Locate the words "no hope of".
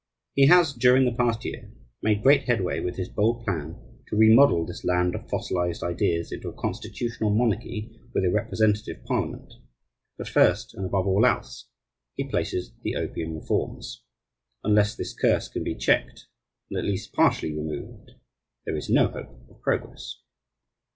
18.89-19.61